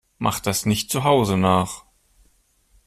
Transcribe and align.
Macht 0.17 0.47
das 0.47 0.65
nicht 0.65 0.89
zu 0.89 1.03
Hause 1.03 1.37
nach! 1.37 1.83